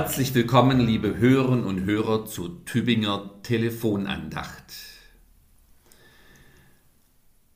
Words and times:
Herzlich 0.00 0.32
willkommen, 0.32 0.78
liebe 0.78 1.16
Hörerinnen 1.16 1.64
und 1.64 1.84
Hörer, 1.84 2.24
zur 2.24 2.64
Tübinger 2.64 3.32
Telefonandacht. 3.42 4.62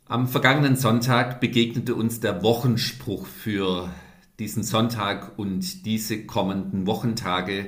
Am 0.07 0.27
vergangenen 0.27 0.75
Sonntag 0.75 1.41
begegnete 1.41 1.95
uns 1.95 2.19
der 2.19 2.43
Wochenspruch 2.43 3.27
für 3.27 3.91
diesen 4.41 4.65
Sonntag 4.65 5.39
und 5.39 5.87
diese 5.87 6.27
kommenden 6.27 6.84
Wochentage. 6.89 7.66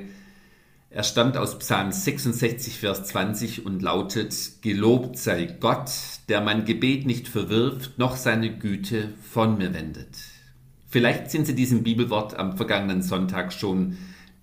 Er 0.89 1.03
stammt 1.03 1.37
aus 1.37 1.57
Psalm 1.59 1.93
66, 1.93 2.77
Vers 2.77 3.05
20 3.05 3.65
und 3.65 3.81
lautet, 3.81 4.61
Gelobt 4.61 5.17
sei 5.17 5.45
Gott, 5.45 5.89
der 6.27 6.41
mein 6.41 6.65
Gebet 6.65 7.05
nicht 7.05 7.29
verwirft, 7.29 7.97
noch 7.97 8.17
seine 8.17 8.57
Güte 8.57 9.13
von 9.21 9.57
mir 9.57 9.73
wendet. 9.73 10.17
Vielleicht 10.85 11.31
sind 11.31 11.47
Sie 11.47 11.55
diesem 11.55 11.83
Bibelwort 11.83 12.35
am 12.35 12.57
vergangenen 12.57 13.01
Sonntag 13.01 13.53
schon 13.53 13.95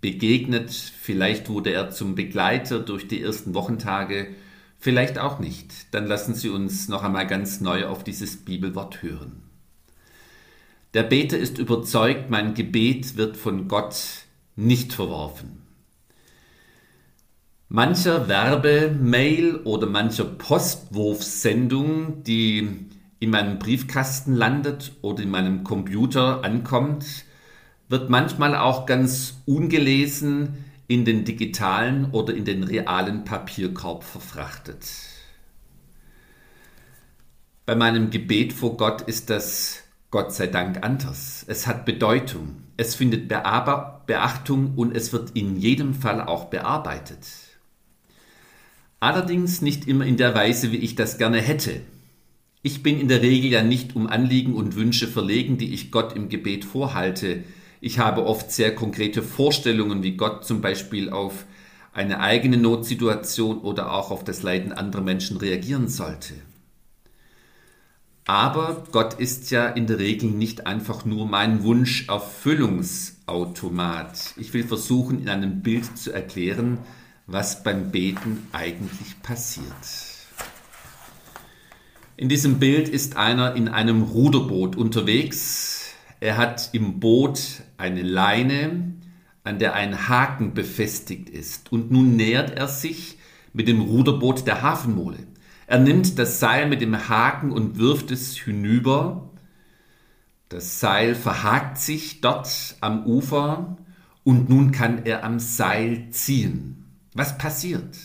begegnet, 0.02 0.70
vielleicht 0.70 1.48
wurde 1.48 1.73
er 1.73 1.91
zum 1.91 2.15
Begleiter 2.15 2.80
durch 2.80 3.09
die 3.09 3.23
ersten 3.23 3.55
Wochentage, 3.55 4.34
vielleicht 4.79 5.19
auch 5.19 5.38
nicht. 5.38 5.95
Dann 5.95 6.06
lassen 6.06 6.34
Sie 6.34 6.51
uns 6.51 6.88
noch 6.88 7.05
einmal 7.05 7.27
ganz 7.27 7.62
neu 7.62 7.87
auf 7.87 8.05
dieses 8.05 8.45
Bibelwort 8.45 9.02
hören. 9.02 9.43
Der 10.93 11.05
Beter 11.05 11.38
ist 11.38 11.57
überzeugt, 11.57 12.29
mein 12.29 12.52
Gebet 12.52 13.16
wird 13.16 13.38
von 13.38 13.69
Gott 13.69 13.96
nicht 14.57 14.93
verworfen. 14.93 15.62
Mancher 17.69 18.29
Werbemail 18.29 19.60
oder 19.65 19.87
mancher 19.87 20.24
Postwurfsendung, 20.24 22.23
die 22.24 22.69
in 23.21 23.30
meinem 23.30 23.59
Briefkasten 23.59 24.34
landet 24.34 24.93
oder 25.01 25.23
in 25.23 25.30
meinem 25.30 25.65
Computer 25.65 26.45
ankommt, 26.45 27.07
wird 27.93 28.09
manchmal 28.09 28.57
auch 28.57 28.87
ganz 28.87 29.43
ungelesen 29.45 30.65
in 30.88 31.04
den 31.04 31.26
digitalen 31.26 32.10
oder 32.10 32.35
in 32.35 32.46
den 32.46 32.65
realen 32.65 33.24
Papierkorb 33.24 34.02
verfrachtet. 34.02 34.87
Bei 37.66 37.76
meinem 37.76 38.09
Gebet 38.09 38.54
vor 38.54 38.79
Gott 38.79 39.02
ist 39.02 39.29
das 39.29 39.82
Gott 40.10 40.32
sei 40.32 40.46
Dank 40.46 40.82
anders. 40.82 41.45
Es 41.46 41.66
hat 41.66 41.85
Bedeutung, 41.85 42.63
es 42.79 42.95
findet 42.95 43.29
Beachtung 43.29 44.73
und 44.74 44.96
es 44.96 45.13
wird 45.13 45.32
in 45.35 45.59
jedem 45.59 45.93
Fall 45.93 46.23
auch 46.23 46.46
bearbeitet. 46.46 47.26
Allerdings 49.01 49.60
nicht 49.60 49.87
immer 49.87 50.07
in 50.07 50.16
der 50.16 50.35
Weise, 50.35 50.73
wie 50.73 50.79
ich 50.79 50.95
das 50.95 51.18
gerne 51.18 51.43
hätte. 51.43 51.82
Ich 52.63 52.82
bin 52.82 52.98
in 52.98 53.09
der 53.09 53.20
Regel 53.20 53.51
ja 53.51 53.63
nicht 53.63 53.95
um 53.96 54.07
Anliegen 54.07 54.54
und 54.54 54.76
Wünsche 54.76 55.09
verlegen, 55.09 55.59
die 55.59 55.74
ich 55.74 55.90
Gott 55.90 56.16
im 56.16 56.30
Gebet 56.30 56.65
vorhalte, 56.65 57.45
ich 57.83 57.99
habe 57.99 58.25
oft 58.25 58.51
sehr 58.52 58.75
konkrete 58.75 59.23
Vorstellungen, 59.23 60.02
wie 60.05 60.16
Gott 60.16 60.47
zum 60.47 60.61
Beispiel 60.61 61.11
auf 61.11 61.47
eine 61.93 62.21
eigene 62.21 62.57
Notsituation 62.57 63.59
oder 63.59 63.93
auch 63.93 64.12
auf 64.12 64.22
das 64.22 64.44
Leiden 64.44 64.72
anderer 64.72 65.03
Menschen 65.03 65.37
reagieren 65.37 65.88
sollte. 65.88 66.34
Aber 68.25 68.84
Gott 68.93 69.15
ist 69.15 69.50
ja 69.50 69.66
in 69.66 69.88
der 69.88 69.99
Regel 69.99 70.31
nicht 70.31 70.65
einfach 70.65 71.05
nur 71.05 71.27
mein 71.27 71.65
Wunscherfüllungsautomat. 71.65 74.34
Ich 74.37 74.55
will 74.55 74.62
versuchen, 74.62 75.21
in 75.21 75.28
einem 75.28 75.62
Bild 75.62 75.99
zu 75.99 76.12
erklären, 76.12 76.78
was 77.27 77.65
beim 77.65 77.91
Beten 77.91 78.47
eigentlich 78.53 79.21
passiert. 79.25 79.66
In 82.16 82.28
diesem 82.28 82.60
Bild 82.60 82.88
ist 82.88 83.16
einer 83.16 83.56
in 83.56 83.66
einem 83.66 84.03
Ruderboot 84.03 84.77
unterwegs, 84.77 85.81
er 86.22 86.37
hat 86.37 86.70
im 86.70 87.00
Boot 87.00 87.41
eine 87.78 88.03
Leine, 88.03 88.94
an 89.42 89.58
der 89.58 89.74
ein 89.74 90.08
Haken 90.08 90.54
befestigt 90.54 91.28
ist. 91.28 91.72
Und 91.72 91.91
nun 91.91 92.14
nähert 92.14 92.56
er 92.56 92.69
sich 92.69 93.19
mit 93.52 93.66
dem 93.66 93.80
Ruderboot 93.80 94.47
der 94.47 94.62
Hafenmole. 94.62 95.19
Er 95.66 95.80
nimmt 95.80 96.20
das 96.20 96.38
Seil 96.38 96.69
mit 96.69 96.80
dem 96.80 97.08
Haken 97.08 97.50
und 97.50 97.76
wirft 97.76 98.12
es 98.12 98.36
hinüber. 98.36 99.30
Das 100.48 100.78
Seil 100.78 101.16
verhakt 101.16 101.78
sich 101.78 102.20
dort 102.20 102.76
am 102.80 103.04
Ufer 103.04 103.76
und 104.22 104.48
nun 104.48 104.70
kann 104.70 105.04
er 105.04 105.24
am 105.24 105.41
Seil 105.41 106.10
ziehen. 106.10 106.84
Was 107.14 107.36
passiert? 107.36 107.98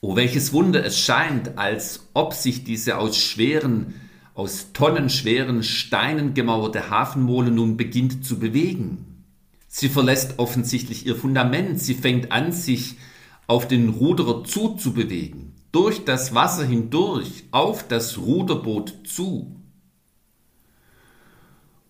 Oh, 0.00 0.14
welches 0.14 0.52
Wunder 0.52 0.84
es 0.84 1.00
scheint, 1.00 1.58
als 1.58 2.08
ob 2.14 2.32
sich 2.32 2.62
diese 2.62 2.96
aus 2.96 3.16
schweren 3.16 3.92
aus 4.38 4.72
tonnenschweren 4.72 5.64
Steinen 5.64 6.32
gemauerte 6.32 6.90
Hafenmole 6.90 7.50
nun 7.50 7.76
beginnt 7.76 8.24
zu 8.24 8.38
bewegen. 8.38 9.24
Sie 9.66 9.88
verlässt 9.88 10.38
offensichtlich 10.38 11.06
ihr 11.06 11.16
Fundament, 11.16 11.80
sie 11.80 11.94
fängt 11.94 12.30
an, 12.30 12.52
sich 12.52 12.94
auf 13.48 13.66
den 13.66 13.88
Ruderer 13.88 14.44
zuzubewegen, 14.44 15.54
durch 15.72 16.04
das 16.04 16.36
Wasser 16.36 16.64
hindurch, 16.64 17.46
auf 17.50 17.88
das 17.88 18.16
Ruderboot 18.16 18.94
zu. 19.04 19.56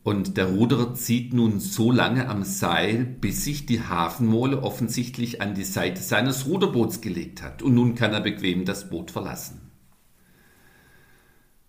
Und 0.03 0.39
der 0.39 0.47
Ruderer 0.47 0.95
zieht 0.95 1.35
nun 1.35 1.61
so 1.61 1.93
lange 1.93 2.31
am 2.31 2.45
Seil, 2.45 3.05
bis 3.05 3.45
sich 3.45 3.67
die 3.67 3.83
Hafenmole 3.83 4.63
offensichtlich 4.63 5.43
an 5.43 5.55
die 5.55 5.65
Seite 5.65 6.01
seines 6.01 6.47
Ruderboots 6.47 7.03
gelegt 7.03 7.43
hat. 7.43 7.61
Und 7.61 7.75
nun 7.75 7.95
kann 7.95 8.15
er 8.15 8.23
bequem 8.23 8.65
das 8.65 8.89
Boot 8.89 9.11
verlassen. 9.11 9.68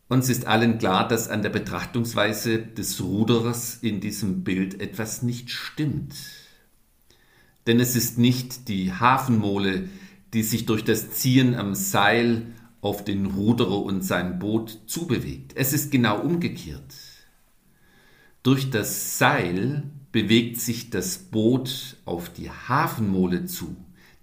Uns 0.09 0.27
ist 0.27 0.47
allen 0.47 0.79
klar, 0.79 1.07
dass 1.07 1.29
an 1.29 1.43
der 1.43 1.51
Betrachtungsweise 1.51 2.57
des 2.57 2.99
Ruderers 2.99 3.77
in 3.83 4.01
diesem 4.01 4.43
Bild 4.43 4.81
etwas 4.81 5.21
nicht 5.21 5.51
stimmt. 5.51 6.15
Denn 7.67 7.79
es 7.79 7.95
ist 7.95 8.17
nicht 8.17 8.67
die 8.69 8.91
Hafenmole, 8.91 9.87
die 10.33 10.41
sich 10.41 10.65
durch 10.65 10.83
das 10.83 11.11
Ziehen 11.11 11.53
am 11.53 11.75
Seil 11.75 12.47
auf 12.81 13.05
den 13.05 13.27
Ruderer 13.27 13.83
und 13.83 14.03
sein 14.03 14.39
Boot 14.39 14.79
zubewegt. 14.87 15.51
Es 15.55 15.73
ist 15.73 15.91
genau 15.91 16.19
umgekehrt. 16.19 16.95
Durch 18.41 18.71
das 18.71 19.19
Seil 19.19 19.83
bewegt 20.11 20.59
sich 20.59 20.89
das 20.89 21.19
Boot 21.19 21.97
auf 22.05 22.29
die 22.29 22.49
Hafenmole 22.49 23.45
zu, 23.45 23.75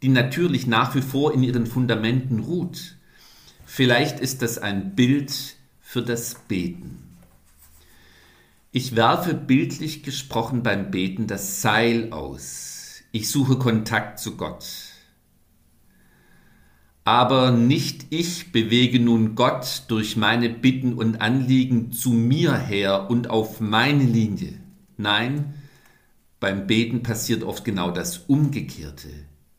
die 0.02 0.08
natürlich 0.08 0.66
nach 0.66 0.96
wie 0.96 1.02
vor 1.02 1.32
in 1.32 1.44
ihren 1.44 1.66
Fundamenten 1.66 2.40
ruht. 2.40 2.96
Vielleicht 3.64 4.18
ist 4.18 4.42
das 4.42 4.58
ein 4.58 4.96
Bild 4.96 5.56
für 5.96 6.02
das 6.02 6.34
Beten. 6.46 6.98
Ich 8.70 8.96
werfe 8.96 9.32
bildlich 9.32 10.02
gesprochen 10.02 10.62
beim 10.62 10.90
Beten 10.90 11.26
das 11.26 11.62
Seil 11.62 12.12
aus. 12.12 13.00
Ich 13.12 13.30
suche 13.30 13.56
Kontakt 13.56 14.18
zu 14.18 14.36
Gott. 14.36 14.66
Aber 17.04 17.50
nicht 17.50 18.08
ich 18.10 18.52
bewege 18.52 19.00
nun 19.00 19.36
Gott 19.36 19.84
durch 19.88 20.18
meine 20.18 20.50
Bitten 20.50 20.92
und 20.92 21.22
Anliegen 21.22 21.92
zu 21.92 22.10
mir 22.10 22.54
her 22.54 23.08
und 23.08 23.30
auf 23.30 23.60
meine 23.60 24.04
Linie. 24.04 24.60
Nein, 24.98 25.54
beim 26.40 26.66
Beten 26.66 27.02
passiert 27.02 27.42
oft 27.42 27.64
genau 27.64 27.90
das 27.90 28.18
Umgekehrte. 28.18 29.08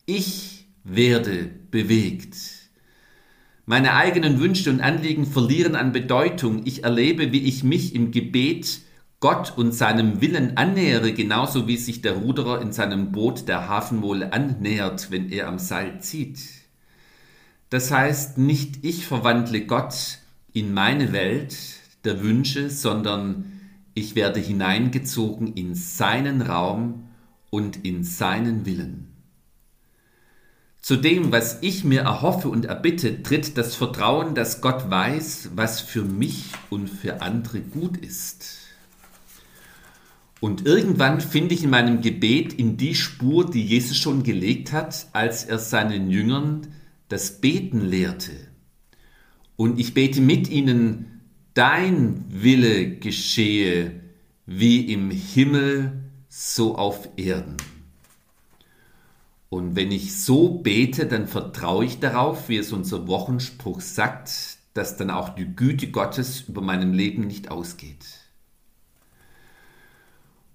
Ich 0.06 0.68
werde 0.84 1.50
bewegt. 1.72 2.57
Meine 3.68 3.92
eigenen 3.92 4.40
Wünsche 4.40 4.70
und 4.70 4.80
Anliegen 4.80 5.26
verlieren 5.26 5.76
an 5.76 5.92
Bedeutung. 5.92 6.62
Ich 6.64 6.84
erlebe, 6.84 7.32
wie 7.32 7.42
ich 7.42 7.64
mich 7.64 7.94
im 7.94 8.12
Gebet 8.12 8.80
Gott 9.20 9.52
und 9.58 9.74
seinem 9.74 10.22
Willen 10.22 10.56
annähere, 10.56 11.12
genauso 11.12 11.68
wie 11.68 11.76
sich 11.76 12.00
der 12.00 12.14
Ruderer 12.14 12.62
in 12.62 12.72
seinem 12.72 13.12
Boot 13.12 13.46
der 13.46 13.68
Hafenmole 13.68 14.32
annähert, 14.32 15.10
wenn 15.10 15.30
er 15.30 15.48
am 15.48 15.58
Seil 15.58 16.00
zieht. 16.00 16.38
Das 17.68 17.90
heißt, 17.90 18.38
nicht 18.38 18.86
ich 18.86 19.04
verwandle 19.04 19.66
Gott 19.66 20.20
in 20.54 20.72
meine 20.72 21.12
Welt 21.12 21.54
der 22.04 22.22
Wünsche, 22.22 22.70
sondern 22.70 23.52
ich 23.92 24.14
werde 24.14 24.40
hineingezogen 24.40 25.52
in 25.52 25.74
seinen 25.74 26.40
Raum 26.40 27.10
und 27.50 27.84
in 27.84 28.02
seinen 28.02 28.64
Willen. 28.64 29.17
Zu 30.80 30.96
dem, 30.96 31.32
was 31.32 31.58
ich 31.60 31.84
mir 31.84 32.02
erhoffe 32.02 32.48
und 32.48 32.64
erbitte, 32.64 33.22
tritt 33.22 33.58
das 33.58 33.74
Vertrauen, 33.74 34.34
dass 34.34 34.60
Gott 34.60 34.90
weiß, 34.90 35.50
was 35.54 35.80
für 35.80 36.04
mich 36.04 36.44
und 36.70 36.88
für 36.88 37.20
andere 37.20 37.60
gut 37.60 37.96
ist. 37.98 38.58
Und 40.40 40.66
irgendwann 40.66 41.20
finde 41.20 41.54
ich 41.54 41.64
in 41.64 41.70
meinem 41.70 42.00
Gebet 42.00 42.52
in 42.52 42.76
die 42.76 42.94
Spur, 42.94 43.50
die 43.50 43.64
Jesus 43.64 43.96
schon 43.96 44.22
gelegt 44.22 44.72
hat, 44.72 45.08
als 45.12 45.44
er 45.44 45.58
seinen 45.58 46.10
Jüngern 46.10 46.68
das 47.08 47.40
Beten 47.40 47.80
lehrte. 47.80 48.32
Und 49.56 49.80
ich 49.80 49.94
bete 49.94 50.20
mit 50.20 50.48
ihnen, 50.48 51.20
dein 51.54 52.24
Wille 52.28 52.96
geschehe 52.98 54.00
wie 54.46 54.92
im 54.92 55.10
Himmel, 55.10 56.04
so 56.28 56.76
auf 56.76 57.08
Erden. 57.16 57.56
Und 59.50 59.76
wenn 59.76 59.90
ich 59.90 60.20
so 60.20 60.58
bete, 60.58 61.06
dann 61.06 61.26
vertraue 61.26 61.84
ich 61.84 62.00
darauf, 62.00 62.48
wie 62.48 62.58
es 62.58 62.72
unser 62.72 63.08
Wochenspruch 63.08 63.80
sagt, 63.80 64.58
dass 64.74 64.96
dann 64.96 65.10
auch 65.10 65.30
die 65.30 65.46
Güte 65.56 65.90
Gottes 65.90 66.42
über 66.42 66.60
meinem 66.60 66.92
Leben 66.92 67.26
nicht 67.26 67.50
ausgeht. 67.50 68.04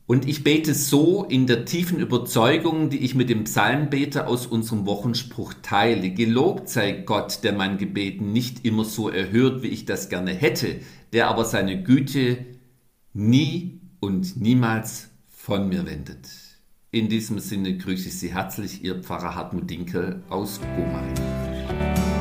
Und 0.06 0.28
ich 0.28 0.44
bete 0.44 0.74
so 0.74 1.24
in 1.24 1.48
der 1.48 1.66
tiefen 1.66 1.98
Überzeugung, 1.98 2.90
die 2.90 3.00
ich 3.00 3.16
mit 3.16 3.30
dem 3.30 3.46
Psalmbeter 3.46 4.28
aus 4.28 4.46
unserem 4.46 4.86
Wochenspruch 4.86 5.54
teile. 5.62 6.12
Gelobt 6.12 6.70
sei 6.70 6.92
Gott, 6.92 7.44
der 7.44 7.54
mein 7.54 7.78
Gebeten 7.78 8.32
nicht 8.34 8.66
immer 8.66 8.84
so 8.84 9.10
erhört, 9.10 9.64
wie 9.64 9.70
ich 9.70 9.86
das 9.86 10.10
gerne 10.10 10.32
hätte, 10.34 10.82
der 11.14 11.30
aber 11.30 11.46
seine 11.46 11.84
Güte 11.84 12.46
nie 13.14 13.80
und 14.02 14.40
niemals 14.40 15.10
von 15.30 15.70
mir 15.70 15.86
wendet. 15.86 16.43
In 16.94 17.10
diesem 17.10 17.40
Sinne 17.40 17.76
grüße 17.76 18.10
ich 18.10 18.20
Sie 18.20 18.36
herzlich, 18.36 18.84
Ihr 18.84 19.02
Pfarrer 19.02 19.34
Hartmut 19.34 19.68
Dinkel 19.68 20.22
aus 20.30 20.60
Gomering. 20.62 22.13